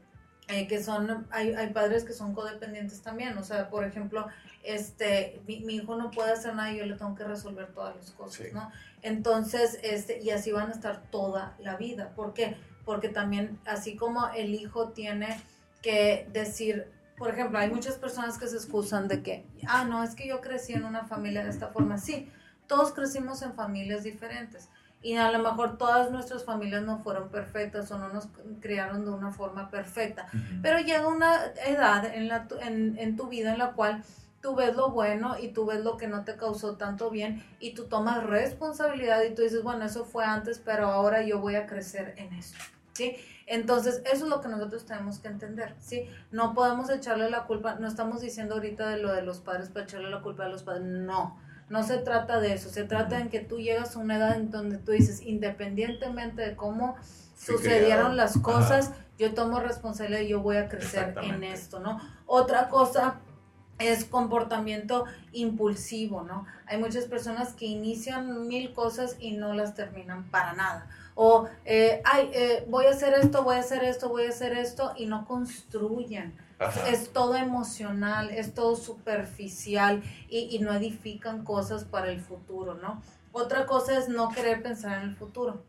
eh, 0.49 0.67
que 0.67 0.83
son, 0.83 1.27
hay, 1.31 1.53
hay 1.53 1.73
padres 1.73 2.05
que 2.05 2.13
son 2.13 2.35
codependientes 2.35 3.03
también, 3.03 3.37
o 3.37 3.45
sea, 3.45 3.69
por 3.69 3.85
ejemplo, 3.85 4.27
este, 4.63 5.41
mi, 5.47 5.75
hijo 5.75 5.97
no 5.97 6.11
puede 6.11 6.33
hacer 6.33 6.55
nada 6.55 6.73
y 6.73 6.79
yo 6.79 6.87
le 6.87 6.97
tengo 6.97 7.15
que 7.15 7.25
resolver 7.25 7.69
todas 7.73 7.97
las 7.97 8.11
cosas, 8.13 8.53
¿no? 8.53 8.71
Entonces, 9.03 9.79
este, 9.83 10.21
y 10.21 10.31
así 10.31 10.51
van 10.51 10.69
a 10.69 10.73
estar 10.73 11.03
toda 11.11 11.55
la 11.59 11.77
vida. 11.77 12.13
¿Por 12.15 12.35
qué? 12.35 12.57
Porque 12.85 13.09
también, 13.09 13.59
así 13.67 13.97
como 13.97 14.29
el 14.29 14.55
hijo 14.55 14.91
tiene 14.91 15.41
que 15.83 16.29
decir, 16.33 16.91
por 17.17 17.31
ejemplo, 17.31 17.59
hay 17.59 17.71
muchas 17.71 17.97
personas 17.97 18.39
que 18.39 18.47
se 18.47 18.57
excusan 18.57 19.09
de 19.09 19.23
que, 19.23 19.47
ah, 19.67 19.85
no, 19.85 20.03
es 20.03 20.15
que 20.15 20.27
yo 20.27 20.41
crecí 20.41 20.73
en 20.73 20.85
una 20.85 21.05
familia 21.05 21.45
de 21.45 21.51
esta 21.51 21.69
forma. 21.69 21.99
Sí, 21.99 22.31
todos 22.67 22.93
crecimos 22.93 23.43
en 23.43 23.55
familias 23.55 24.05
diferentes. 24.05 24.69
Y 25.01 25.15
a 25.15 25.31
lo 25.31 25.39
mejor 25.39 25.79
todas 25.79 26.11
nuestras 26.11 26.45
familias 26.45 26.83
no 26.83 26.99
fueron 26.99 27.29
perfectas 27.29 27.91
o 27.93 27.99
no 27.99 28.09
nos 28.09 28.29
criaron 28.61 29.05
de 29.05 29.13
una 29.13 29.31
forma 29.31 29.71
perfecta. 29.71 30.27
Pero 30.61 30.81
llega 30.81 31.07
una 31.07 31.47
edad 31.67 32.05
en, 32.05 32.29
la, 32.29 32.49
en, 32.61 32.99
en 32.99 33.17
tu 33.17 33.29
vida 33.29 33.53
en 33.53 33.59
la 33.59 33.73
cual 33.73 34.03
tú 34.41 34.55
ves 34.55 34.75
lo 34.77 34.91
bueno 34.91 35.37
y 35.39 35.49
tú 35.49 35.67
ves 35.67 35.85
lo 35.85 35.97
que 35.97 36.09
no 36.09 36.25
te 36.25 36.37
causó 36.37 36.77
tanto 36.77 37.11
bien 37.11 37.45
y 37.61 37.75
tú 37.75 37.85
tomas 37.85 38.25
responsabilidad 38.25 39.23
y 39.23 39.35
tú 39.35 39.43
dices, 39.43 39.63
bueno, 39.63 39.85
eso 39.85 40.05
fue 40.05 40.25
antes, 40.25 40.59
pero 40.59 40.87
ahora 40.87 41.23
yo 41.23 41.41
voy 41.41 41.57
a 41.57 41.67
crecer 41.67 42.15
en 42.17 42.33
eso, 42.35 42.57
¿sí? 42.93 43.17
Entonces, 43.47 44.03
eso 44.13 44.25
es 44.25 44.31
lo 44.31 44.41
que 44.41 44.49
nosotros 44.49 44.85
tenemos 44.85 45.19
que 45.21 45.29
entender, 45.29 45.75
¿sí? 45.81 46.09
No 46.31 46.55
podemos 46.55 46.91
echarle 46.91 47.31
la 47.31 47.45
culpa, 47.45 47.77
no 47.77 47.89
estamos 47.89 48.21
diciendo 48.21 48.55
ahorita 48.55 48.89
de 48.91 48.99
lo 48.99 49.13
de 49.13 49.23
los 49.23 49.41
padres 49.41 49.71
para 49.71 49.87
echarle 49.87 50.11
la 50.11 50.21
culpa 50.21 50.45
a 50.45 50.49
los 50.49 50.63
padres, 50.63 50.85
no. 50.85 51.41
No 51.69 51.83
se 51.83 51.99
trata 51.99 52.41
de 52.41 52.55
eso, 52.55 52.71
se 52.71 52.85
trata 52.85 53.21
en 53.21 53.29
que 53.29 53.41
tú 53.41 53.59
llegas 53.59 53.95
a 53.95 53.99
una 53.99 54.17
edad 54.17 54.37
en 54.37 54.51
donde 54.51 54.79
tú 54.79 54.93
dices, 54.93 55.21
independientemente 55.23 56.43
de 56.43 56.57
cómo 56.57 56.97
sucedieron 57.37 58.17
las 58.17 58.39
cosas, 58.39 58.93
yo 59.19 59.35
tomo 59.35 59.61
responsabilidad 59.61 60.21
y 60.21 60.29
yo 60.29 60.41
voy 60.41 60.57
a 60.57 60.69
crecer 60.69 61.15
en 61.23 61.45
esto, 61.45 61.81
¿no? 61.81 62.01
Otra 62.27 62.69
cosa 62.69 63.17
es 63.79 64.05
comportamiento 64.05 65.05
impulsivo, 65.33 66.23
¿no? 66.23 66.47
Hay 66.67 66.79
muchas 66.79 67.05
personas 67.05 67.53
que 67.53 67.67
inician 67.67 68.49
mil 68.49 68.73
cosas 68.73 69.17
y 69.21 69.33
no 69.33 69.55
las 69.55 69.75
terminan 69.75 70.31
para 70.31 70.53
nada. 70.55 70.89
O, 71.15 71.49
eh, 71.65 72.03
ay, 72.05 72.31
eh, 72.33 72.65
voy 72.69 72.87
a 72.87 72.91
hacer 72.91 73.15
esto, 73.15 73.43
voy 73.43 73.57
a 73.57 73.61
hacer 73.61 73.85
esto, 73.85 74.09
voy 74.09 74.25
a 74.25 74.29
hacer 74.31 74.57
esto 74.57 74.93
y 74.97 75.07
no 75.07 75.27
construyen. 75.27 76.35
Es 76.89 77.13
todo 77.13 77.37
emocional, 77.37 78.31
es 78.31 78.55
todo 78.55 78.75
superficial 78.75 80.03
y, 80.29 80.49
y 80.51 80.59
no 80.59 80.73
edifican 80.73 81.45
cosas 81.45 81.85
para 81.85 82.11
el 82.11 82.21
futuro, 82.21 82.75
¿no? 82.75 83.01
Otra 83.33 83.67
cosa 83.67 83.99
es 83.99 84.09
no 84.09 84.31
querer 84.31 84.63
pensar 84.63 85.03
en 85.03 85.11
el 85.11 85.17
futuro. 85.17 85.63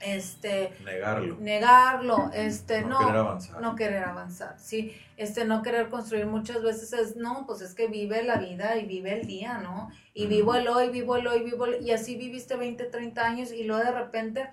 Este 0.00 0.72
negarlo. 0.84 1.36
negarlo 1.38 2.30
este 2.34 2.82
no, 2.82 2.98
querer 2.98 3.16
avanzar. 3.16 3.60
no 3.60 3.76
querer 3.76 4.02
avanzar 4.02 4.58
sí 4.58 4.92
este 5.16 5.44
no 5.44 5.62
querer 5.62 5.90
construir 5.90 6.26
muchas 6.26 6.60
veces 6.60 6.92
es 6.92 7.14
no 7.14 7.46
pues 7.46 7.60
es 7.60 7.72
que 7.72 7.86
vive 7.86 8.24
la 8.24 8.38
vida 8.38 8.76
y 8.78 8.84
vive 8.84 9.20
el 9.20 9.28
día 9.28 9.58
no 9.58 9.90
y 10.12 10.26
vivo 10.26 10.56
el 10.56 10.66
hoy 10.66 10.88
vivo 10.88 11.14
el 11.14 11.28
hoy 11.28 11.44
vivo 11.44 11.66
el, 11.66 11.86
y 11.86 11.92
así 11.92 12.16
viviste 12.16 12.56
20 12.56 12.84
30 12.86 13.24
años 13.24 13.52
y 13.52 13.62
luego 13.62 13.84
de 13.84 13.92
repente 13.92 14.50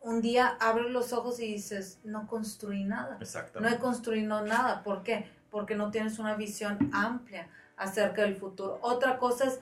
un 0.00 0.20
día 0.20 0.56
abres 0.60 0.90
los 0.90 1.12
ojos 1.12 1.40
y 1.40 1.46
dices 1.46 2.00
no 2.04 2.26
construí 2.26 2.84
nada 2.84 3.18
no 3.60 3.68
he 3.68 3.78
construido 3.78 4.42
nada 4.42 4.82
¿por 4.82 5.02
qué? 5.02 5.30
porque 5.50 5.74
no 5.74 5.90
tienes 5.90 6.18
una 6.18 6.34
visión 6.34 6.90
amplia 6.92 7.48
acerca 7.76 8.22
del 8.22 8.36
futuro 8.36 8.78
otra 8.82 9.18
cosa 9.18 9.44
es 9.44 9.60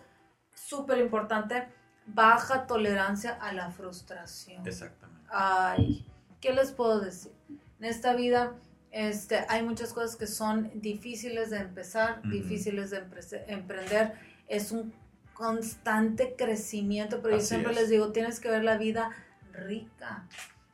súper 0.54 0.98
importante 0.98 1.68
baja 2.14 2.66
tolerancia 2.66 3.32
a 3.32 3.52
la 3.52 3.70
frustración. 3.70 4.66
Exactamente. 4.66 5.28
Ay, 5.30 6.06
¿qué 6.40 6.52
les 6.52 6.72
puedo 6.72 7.00
decir? 7.00 7.32
En 7.78 7.84
esta 7.84 8.14
vida 8.14 8.54
este, 8.90 9.44
hay 9.48 9.62
muchas 9.62 9.92
cosas 9.92 10.16
que 10.16 10.26
son 10.26 10.70
difíciles 10.74 11.50
de 11.50 11.58
empezar, 11.58 12.22
difíciles 12.22 12.90
de 12.90 13.04
emprender. 13.48 14.14
Es 14.48 14.72
un 14.72 14.92
constante 15.34 16.34
crecimiento, 16.36 17.20
pero 17.22 17.36
yo 17.36 17.42
siempre 17.42 17.74
les 17.74 17.90
digo, 17.90 18.10
tienes 18.12 18.40
que 18.40 18.50
ver 18.50 18.64
la 18.64 18.76
vida 18.76 19.10
rica, 19.58 20.24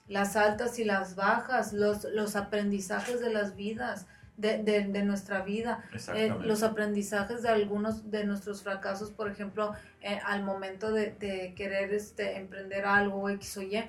las 0.08 0.36
altas 0.36 0.78
y 0.78 0.84
las 0.84 1.16
bajas, 1.16 1.72
los, 1.72 2.04
los 2.04 2.36
aprendizajes 2.36 3.20
de 3.20 3.32
las 3.32 3.56
vidas 3.56 4.06
de, 4.36 4.62
de, 4.62 4.84
de 4.84 5.04
nuestra 5.04 5.42
vida, 5.42 5.84
eh, 6.14 6.34
los 6.42 6.62
aprendizajes 6.62 7.42
de 7.42 7.48
algunos 7.48 8.10
de 8.10 8.24
nuestros 8.24 8.62
fracasos, 8.62 9.10
por 9.10 9.30
ejemplo, 9.30 9.74
eh, 10.02 10.18
al 10.24 10.42
momento 10.42 10.92
de, 10.92 11.12
de, 11.12 11.54
querer 11.54 11.94
este, 11.94 12.36
emprender 12.36 12.84
algo 12.84 13.28
X 13.30 13.56
o 13.58 13.62
Y, 13.62 13.84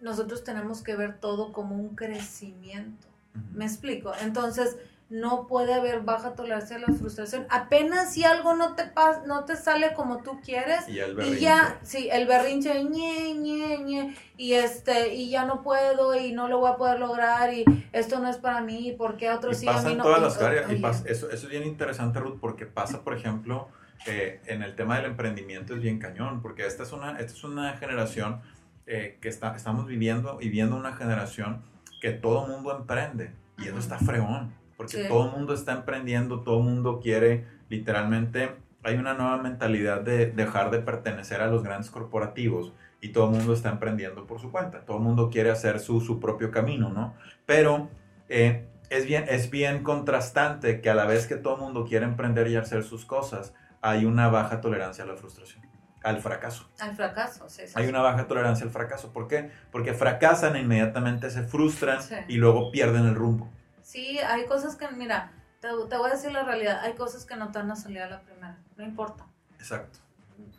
nosotros 0.00 0.44
tenemos 0.44 0.82
que 0.82 0.94
ver 0.94 1.18
todo 1.18 1.52
como 1.52 1.74
un 1.74 1.96
crecimiento. 1.96 3.06
¿Me 3.54 3.64
explico? 3.64 4.12
Entonces, 4.20 4.76
no 5.10 5.46
puede 5.46 5.72
haber 5.72 6.00
baja 6.00 6.34
tolerancia 6.34 6.76
a 6.76 6.80
la 6.80 6.88
frustración. 6.88 7.46
Apenas 7.48 8.12
si 8.12 8.24
algo 8.24 8.54
no 8.54 8.74
te 8.74 8.84
pas 8.84 9.26
no 9.26 9.44
te 9.44 9.56
sale 9.56 9.94
como 9.94 10.22
tú 10.22 10.38
quieres 10.42 10.86
y, 10.86 10.96
ya, 11.40 11.78
sí, 11.82 12.08
el 12.12 12.26
berrinche 12.26 12.84
ñe, 12.84 13.34
ñe, 13.34 13.78
ñe, 13.78 14.16
y 14.36 14.52
este 14.52 15.14
y 15.14 15.30
ya 15.30 15.46
no 15.46 15.62
puedo 15.62 16.14
y 16.14 16.32
no 16.32 16.48
lo 16.48 16.58
voy 16.58 16.70
a 16.70 16.76
poder 16.76 17.00
lograr 17.00 17.54
y 17.54 17.64
esto 17.92 18.18
no 18.18 18.28
es 18.28 18.36
para 18.36 18.60
mí, 18.60 18.94
porque 18.98 19.30
otros 19.30 19.56
sí 19.56 19.68
a 19.68 19.80
mí 19.80 19.94
no. 19.94 20.04
todas 20.04 20.20
las 20.20 20.42
áreas 20.42 20.70
y 20.70 20.74
eso, 20.84 21.06
eso 21.06 21.30
es 21.30 21.48
bien 21.48 21.64
interesante 21.64 22.20
Ruth 22.20 22.38
porque 22.38 22.66
pasa, 22.66 23.02
por 23.02 23.14
ejemplo, 23.14 23.68
eh, 24.06 24.42
en 24.46 24.62
el 24.62 24.76
tema 24.76 24.96
del 24.96 25.06
emprendimiento 25.06 25.74
es 25.74 25.80
bien 25.80 25.98
cañón, 25.98 26.42
porque 26.42 26.66
esta 26.66 26.82
es 26.82 26.92
una 26.92 27.12
esta 27.12 27.32
es 27.32 27.44
una 27.44 27.78
generación 27.78 28.42
eh, 28.86 29.16
que 29.22 29.30
está 29.30 29.56
estamos 29.56 29.86
viviendo 29.86 30.36
y 30.42 30.50
viendo 30.50 30.76
una 30.76 30.92
generación 30.92 31.62
que 32.02 32.10
todo 32.10 32.46
mundo 32.46 32.76
emprende 32.76 33.32
y 33.56 33.68
eso 33.68 33.78
está 33.78 33.98
fregón 33.98 34.57
porque 34.78 35.04
todo 35.08 35.26
el 35.26 35.32
mundo 35.32 35.54
está 35.54 35.72
emprendiendo, 35.72 36.42
todo 36.42 36.58
el 36.58 36.64
mundo 36.64 37.00
quiere, 37.02 37.44
literalmente, 37.68 38.54
hay 38.84 38.94
una 38.94 39.12
nueva 39.12 39.36
mentalidad 39.38 40.02
de 40.02 40.26
dejar 40.26 40.70
de 40.70 40.78
pertenecer 40.78 41.40
a 41.40 41.48
los 41.48 41.64
grandes 41.64 41.90
corporativos 41.90 42.72
y 43.00 43.08
todo 43.08 43.24
el 43.24 43.32
mundo 43.32 43.54
está 43.54 43.70
emprendiendo 43.70 44.24
por 44.24 44.40
su 44.40 44.52
cuenta, 44.52 44.84
todo 44.84 44.98
el 44.98 45.02
mundo 45.02 45.30
quiere 45.30 45.50
hacer 45.50 45.80
su, 45.80 46.00
su 46.00 46.20
propio 46.20 46.52
camino, 46.52 46.90
¿no? 46.90 47.14
Pero 47.44 47.90
eh, 48.28 48.68
es, 48.88 49.04
bien, 49.04 49.24
es 49.28 49.50
bien 49.50 49.82
contrastante 49.82 50.80
que 50.80 50.90
a 50.90 50.94
la 50.94 51.06
vez 51.06 51.26
que 51.26 51.34
todo 51.34 51.56
el 51.56 51.60
mundo 51.60 51.84
quiere 51.84 52.06
emprender 52.06 52.46
y 52.46 52.54
hacer 52.54 52.84
sus 52.84 53.04
cosas, 53.04 53.54
hay 53.82 54.04
una 54.04 54.28
baja 54.28 54.60
tolerancia 54.60 55.02
a 55.02 55.08
la 55.08 55.16
frustración 55.16 55.66
al 56.04 56.20
fracaso. 56.20 56.68
Al 56.78 56.94
fracaso, 56.94 57.48
sí. 57.48 57.62
Hay 57.74 57.88
una 57.88 58.00
baja 58.00 58.28
tolerancia 58.28 58.64
al 58.64 58.70
fracaso. 58.70 59.12
¿Por 59.12 59.26
qué? 59.26 59.50
Porque 59.72 59.94
fracasan 59.94 60.54
e 60.54 60.60
inmediatamente 60.60 61.28
se 61.28 61.42
frustran 61.42 61.98
y 62.28 62.36
luego 62.36 62.70
pierden 62.70 63.06
el 63.06 63.16
rumbo. 63.16 63.50
Sí, 63.88 64.18
hay 64.18 64.44
cosas 64.44 64.76
que, 64.76 64.86
mira, 64.88 65.32
te, 65.60 65.68
voy 65.72 66.10
a 66.10 66.12
decir 66.12 66.30
la 66.30 66.42
realidad, 66.42 66.80
hay 66.82 66.92
cosas 66.92 67.24
que 67.24 67.36
no 67.36 67.50
te 67.50 67.58
van 67.58 67.70
a 67.70 67.74
salir 67.74 68.02
a 68.02 68.10
la 68.10 68.20
primera, 68.20 68.58
no 68.76 68.84
importa. 68.84 69.24
Exacto. 69.58 70.00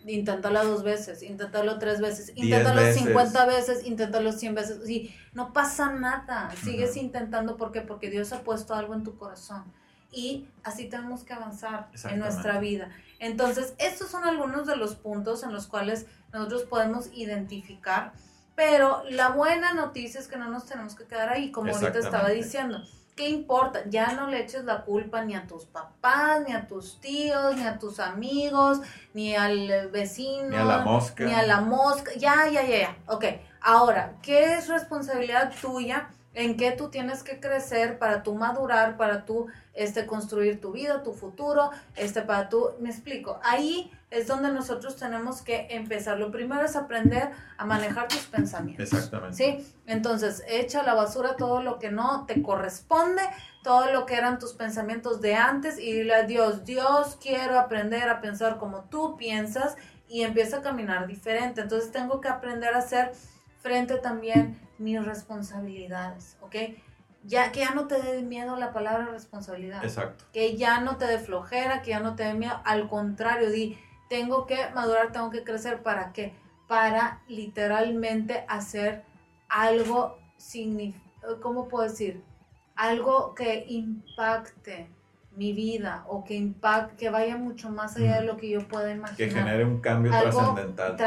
Inténtalo 0.08 0.66
dos 0.66 0.82
veces, 0.82 1.22
inténtalo 1.22 1.78
tres 1.78 2.02
veces, 2.02 2.32
inténtalo 2.34 2.92
cincuenta 2.92 3.46
veces, 3.46 3.86
inténtalo 3.86 4.32
cien 4.32 4.56
veces. 4.56 4.80
Sí, 4.84 5.16
no 5.34 5.54
pasa 5.54 5.94
nada, 5.94 6.50
sigues 6.64 6.98
intentando, 6.98 7.56
¿por 7.56 7.72
qué? 7.72 7.82
Porque 7.82 8.10
Dios 8.10 8.34
ha 8.34 8.42
puesto 8.42 8.74
algo 8.74 8.96
en 8.96 9.04
tu 9.04 9.16
corazón. 9.16 9.64
Y 10.12 10.48
así 10.64 10.90
tenemos 10.90 11.24
que 11.24 11.34
avanzar 11.34 11.92
en 12.06 12.18
nuestra 12.18 12.60
vida. 12.60 12.90
Entonces, 13.20 13.76
estos 13.78 14.10
son 14.10 14.24
algunos 14.24 14.66
de 14.66 14.76
los 14.76 14.96
puntos 14.96 15.44
en 15.44 15.54
los 15.54 15.68
cuales 15.68 16.08
nosotros 16.34 16.64
podemos 16.64 17.12
identificar. 17.14 18.12
Pero 18.56 19.04
la 19.12 19.30
buena 19.30 19.76
noticia 19.76 20.20
es 20.20 20.28
que 20.28 20.38
no 20.38 20.50
nos 20.50 20.66
tenemos 20.66 20.96
que 20.96 21.06
quedar 21.06 21.30
ahí, 21.30 21.52
como 21.52 21.72
ahorita 21.72 22.00
estaba 22.00 22.30
diciendo 22.30 22.82
¿qué 23.20 23.28
importa? 23.28 23.82
Ya 23.90 24.14
no 24.14 24.28
le 24.28 24.40
eches 24.40 24.64
la 24.64 24.86
culpa 24.86 25.26
ni 25.26 25.36
a 25.36 25.46
tus 25.46 25.66
papás, 25.66 26.42
ni 26.48 26.54
a 26.54 26.68
tus 26.68 27.02
tíos, 27.02 27.54
ni 27.58 27.64
a 27.64 27.78
tus 27.78 28.00
amigos, 28.00 28.80
ni 29.14 29.36
al 29.36 29.90
vecino. 29.92 30.48
Ni 30.48 30.56
a 30.56 30.64
la 30.64 30.78
mosca. 30.80 31.26
Ni 31.26 31.34
a 31.34 31.44
la 31.44 31.60
mosca. 31.60 32.12
Ya, 32.16 32.48
ya, 32.50 32.64
ya, 32.64 32.78
ya. 32.80 32.98
Ok. 33.08 33.26
Ahora, 33.60 34.14
¿qué 34.22 34.54
es 34.54 34.70
responsabilidad 34.70 35.52
tuya? 35.62 36.10
en 36.36 36.56
qué 36.56 36.72
tú 36.72 36.90
tienes 36.90 37.24
que 37.24 37.40
crecer 37.40 37.98
para 37.98 38.22
tú 38.24 38.36
madurar, 38.36 38.96
para 38.96 39.26
tú 39.26 39.48
este, 39.74 40.06
construir 40.06 40.62
tu 40.62 40.72
vida, 40.72 41.04
tu 41.04 41.12
futuro, 41.12 41.72
este, 41.96 42.22
para 42.22 42.48
tú, 42.48 42.70
me 42.80 42.90
explico, 42.92 43.40
ahí 43.44 43.92
es 44.12 44.28
donde 44.28 44.52
nosotros 44.52 44.96
tenemos 44.96 45.42
que 45.42 45.68
empezar. 45.70 46.18
Lo 46.18 46.32
primero 46.32 46.64
es 46.64 46.76
aprender 46.76 47.32
a 47.58 47.66
manejar 47.66 48.08
tus 48.08 48.26
pensamientos. 48.26 48.92
Exactamente. 48.92 49.36
¿Sí? 49.36 49.74
Entonces, 49.86 50.44
echa 50.48 50.82
a 50.82 50.84
la 50.84 50.96
basura 50.96 51.36
todo 51.36 51.62
lo 51.62 51.78
que 51.78 51.92
no 51.92 52.26
te 52.26 52.42
corresponde, 52.42 53.22
todo 53.64 53.92
lo 53.92 54.06
que 54.06 54.16
eran 54.16 54.40
tus 54.40 54.54
pensamientos 54.54 55.22
de 55.22 55.36
antes 55.36 55.78
y 55.78 55.94
dile 55.94 56.16
a 56.16 56.24
Dios, 56.24 56.66
Dios, 56.66 57.18
quiero 57.22 57.60
aprender 57.60 58.10
a 58.10 58.20
pensar 58.20 58.58
como 58.58 58.86
tú 58.86 59.16
piensas 59.16 59.78
y 60.08 60.24
empieza 60.24 60.58
a 60.58 60.62
caminar 60.62 61.06
diferente. 61.06 61.62
Entonces, 61.62 61.92
tengo 61.92 62.20
que 62.20 62.30
aprender 62.30 62.74
a 62.74 62.80
hacer 62.80 63.12
frente 63.62 63.98
también 63.98 64.60
mis 64.80 65.06
responsabilidades, 65.06 66.38
¿ok? 66.42 66.56
ya 67.24 67.52
que 67.52 67.60
ya 67.60 67.74
no 67.74 67.88
te 67.88 68.02
dé 68.02 68.22
miedo 68.22 68.56
la 68.56 68.72
palabra 68.72 69.08
responsabilidad. 69.08 69.84
Exacto. 69.84 70.26
Que 70.32 70.56
ya 70.58 70.80
no 70.80 70.98
te 70.98 71.06
dé 71.06 71.20
flojera, 71.20 71.82
que 71.82 71.92
ya 71.92 72.00
no 72.00 72.16
te 72.16 72.24
dé 72.24 72.34
miedo. 72.34 72.60
Al 72.64 72.88
contrario, 72.88 73.50
di, 73.50 73.78
tengo 74.10 74.46
que 74.46 74.58
madurar, 74.74 75.12
tengo 75.12 75.30
que 75.30 75.44
crecer. 75.44 75.82
¿Para 75.82 76.12
qué? 76.12 76.34
Para 76.68 77.22
literalmente 77.28 78.44
hacer 78.48 79.04
algo 79.48 80.18
significativo, 80.38 81.40
¿cómo 81.42 81.68
puedo 81.68 81.88
decir? 81.88 82.24
Algo 82.76 83.34
que 83.36 83.66
impacte 83.68 84.90
mi 85.36 85.54
vida 85.54 86.06
o 86.08 86.24
que 86.24 86.36
impacte, 86.36 86.96
que 86.96 87.10
vaya 87.10 87.38
mucho 87.38 87.70
más 87.70 87.96
allá 87.96 88.20
de 88.20 88.26
lo 88.26 88.38
que 88.38 88.50
yo 88.50 88.68
pueda 88.68 88.92
imaginar. 88.92 89.18
Que 89.18 89.30
genere 89.30 89.66
un 89.66 89.80
cambio 89.80 90.12
trascendental. 90.12 90.98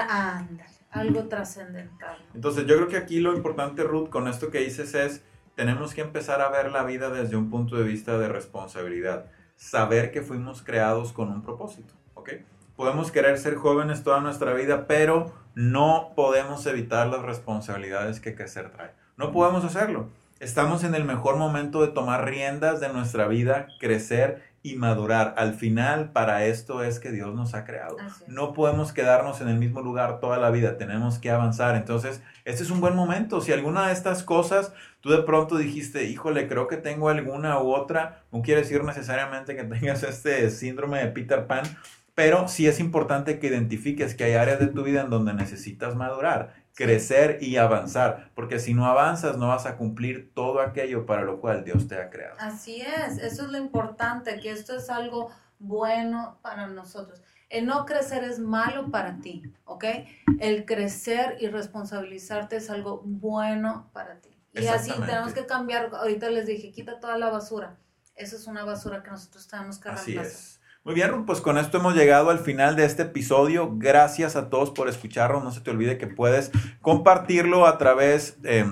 algo 0.90 1.25
trascendental. 1.28 2.18
Entonces 2.35 2.66
yo 2.66 2.76
creo 2.76 2.88
que 2.88 2.97
aquí 2.97 3.21
lo 3.21 3.35
importante, 3.35 3.82
Ruth, 3.82 4.11
con 4.11 4.28
esto 4.28 4.50
que 4.50 4.59
dices 4.59 4.94
es, 4.94 5.23
tenemos 5.54 5.94
que 5.94 6.00
empezar 6.00 6.40
a 6.40 6.50
ver 6.50 6.71
la 6.71 6.85
vida 6.85 7.11
desde 7.11 7.37
un 7.37 7.50
punto 7.50 7.76
de 7.76 7.85
vista 7.85 8.18
de 8.18 8.28
responsabilidad. 8.28 9.26
Saber 9.56 10.11
que 10.12 10.23
fuimos 10.23 10.62
creados 10.62 11.12
con 11.12 11.30
un 11.30 11.42
propósito, 11.42 11.94
¿ok? 12.14 12.30
Podemos 12.76 13.11
querer 13.11 13.38
ser 13.38 13.57
jóvenes 13.57 14.02
toda 14.02 14.21
nuestra 14.21 14.55
vida, 14.55 14.87
pero 14.87 15.33
no 15.55 16.12
podemos 16.17 16.64
evitar 16.67 17.07
las 17.07 17.23
responsabilidades 17.23 18.21
que 18.21 18.35
crecer 18.35 18.71
trae. 18.71 18.93
No 19.17 19.33
podemos 19.33 19.64
hacerlo. 19.64 20.09
Estamos 20.41 20.83
en 20.83 20.95
el 20.95 21.05
mejor 21.05 21.37
momento 21.37 21.83
de 21.83 21.88
tomar 21.88 22.25
riendas 22.25 22.81
de 22.81 22.88
nuestra 22.88 23.29
vida, 23.29 23.69
crecer 23.79 24.43
y 24.62 24.76
madurar. 24.76 25.35
Al 25.37 25.55
final, 25.55 26.11
para 26.11 26.47
esto 26.47 26.83
es 26.83 26.99
que 26.99 27.11
Dios 27.11 27.35
nos 27.35 27.55
ha 27.55 27.64
creado. 27.64 27.97
No 28.26 28.52
podemos 28.52 28.93
quedarnos 28.93 29.41
en 29.41 29.49
el 29.49 29.59
mismo 29.59 29.83
lugar 29.83 30.21
toda 30.21 30.38
la 30.38 30.50
vida, 30.50 30.79
tenemos 30.79 31.19
que 31.19 31.31
avanzar. 31.31 31.76
Entonces, 31.76 32.23
este 32.45 32.62
es 32.62 32.71
un 32.71 32.81
buen 32.81 32.97
momento. 32.97 33.41
Si 33.41 33.52
alguna 33.52 33.87
de 33.87 33.93
estas 33.93 34.23
cosas 34.23 34.73
tú 35.00 35.11
de 35.11 35.23
pronto 35.23 35.57
dijiste, 35.57 36.05
híjole, 36.05 36.49
creo 36.49 36.69
que 36.69 36.76
tengo 36.76 37.09
alguna 37.09 37.61
u 37.61 37.75
otra, 37.75 38.23
no 38.33 38.41
quiere 38.43 38.62
decir 38.62 38.83
necesariamente 38.85 39.57
que 39.57 39.64
tengas 39.64 40.02
este 40.05 40.49
síndrome 40.50 41.00
de 41.00 41.09
Peter 41.09 41.47
Pan, 41.47 41.64
pero 42.14 42.49
sí 42.49 42.66
es 42.66 42.81
importante 42.81 43.38
que 43.38 43.47
identifiques 43.47 44.14
que 44.14 44.25
hay 44.25 44.35
áreas 44.35 44.61
de 44.61 44.66
tu 44.66 44.83
vida 44.83 45.02
en 45.02 45.11
donde 45.11 45.35
necesitas 45.35 45.95
madurar 45.95 46.62
crecer 46.75 47.38
y 47.42 47.57
avanzar, 47.57 48.31
porque 48.35 48.59
si 48.59 48.75
no 48.75 48.87
avanzas 48.87 49.37
no 49.37 49.49
vas 49.49 49.66
a 49.66 49.76
cumplir 49.76 50.33
todo 50.35 50.61
aquello 50.61 51.07
para 51.07 51.23
lo 51.23 51.40
cual 51.40 51.64
Dios 51.64 51.87
te 51.87 51.97
ha 51.97 52.11
creado. 52.11 52.37
Así 52.38 52.81
es, 52.81 53.19
eso 53.19 53.45
es 53.45 53.50
lo 53.50 53.59
importante, 53.59 54.38
que 54.40 54.50
esto 54.50 54.76
es 54.76 54.88
algo 54.88 55.31
bueno 55.59 56.38
para 56.42 56.66
nosotros. 56.66 57.23
El 57.50 57.66
no 57.66 57.85
crecer 57.85 58.25
es 58.25 58.38
malo 58.38 58.90
para 58.90 59.19
ti, 59.19 59.42
¿ok? 59.64 59.85
El 60.40 60.64
crecer 60.64 61.37
y 61.40 61.49
responsabilizarte 61.49 62.57
es 62.57 62.71
algo 62.71 63.02
bueno 63.04 63.90
para 63.92 64.21
ti. 64.21 64.31
Y 64.54 64.66
así 64.66 64.92
tenemos 65.07 65.35
que 65.35 65.45
cambiar, 65.45 65.90
ahorita 65.95 66.31
les 66.31 66.47
dije, 66.47 66.73
quita 66.73 67.00
toda 67.00 67.19
la 67.19 67.28
basura. 67.28 67.78
Eso 68.14 68.37
es 68.37 68.47
una 68.47 68.64
basura 68.64 69.02
que 69.02 69.11
nosotros 69.11 69.47
tenemos 69.49 69.78
que 69.78 69.90
reemplazar. 69.90 70.25
Así 70.25 70.35
es. 70.35 70.62
Muy 70.85 70.95
bien, 70.95 71.27
pues 71.27 71.41
con 71.41 71.59
esto 71.59 71.79
hemos 71.79 71.95
llegado 71.95 72.31
al 72.31 72.41
final 72.41 72.75
de 72.75 72.85
este 72.85 73.03
episodio. 73.03 73.71
Gracias 73.77 74.35
a 74.35 74.51
todos 74.51 74.73
por 74.73 74.89
escucharnos. 74.89 75.45
No 75.45 75.53
se 75.53 75.61
te 75.61 75.71
olvide 75.71 75.97
que 75.97 76.09
puedes 76.09 76.51
compartirlo 76.81 77.69
a 77.69 77.79
través, 77.79 78.37
eh, 78.43 78.65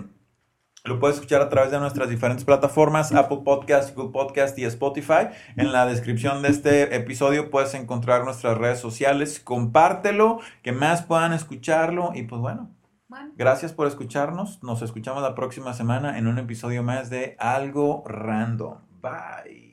lo 0.82 0.98
puedes 0.98 1.16
escuchar 1.16 1.40
a 1.40 1.48
través 1.48 1.70
de 1.70 1.78
nuestras 1.78 2.08
diferentes 2.08 2.44
plataformas, 2.44 3.12
Apple 3.12 3.42
Podcast, 3.44 3.94
Google 3.94 4.10
Podcast 4.10 4.58
y 4.58 4.64
Spotify. 4.64 5.28
En 5.56 5.70
la 5.70 5.86
descripción 5.86 6.42
de 6.42 6.48
este 6.48 6.96
episodio 6.96 7.48
puedes 7.48 7.74
encontrar 7.74 8.24
nuestras 8.24 8.58
redes 8.58 8.80
sociales. 8.80 9.38
Compártelo, 9.38 10.40
que 10.62 10.72
más 10.72 11.02
puedan 11.02 11.32
escucharlo. 11.32 12.10
Y 12.12 12.24
pues 12.24 12.40
bueno, 12.40 12.70
bueno. 13.06 13.30
gracias 13.36 13.72
por 13.72 13.86
escucharnos. 13.86 14.60
Nos 14.64 14.82
escuchamos 14.82 15.22
la 15.22 15.36
próxima 15.36 15.74
semana 15.74 16.18
en 16.18 16.26
un 16.26 16.38
episodio 16.38 16.82
más 16.82 17.08
de 17.08 17.36
Algo 17.38 18.02
Random. 18.04 18.78
Bye. 19.00 19.69